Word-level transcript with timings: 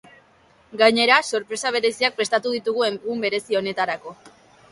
Gainera 0.81 1.17
sorpresa 1.27 1.73
bereziak 1.75 2.17
prestatu 2.21 2.53
ditugu 2.55 2.87
egun 2.89 3.21
berezi 3.27 3.59
honetarako. 3.61 4.17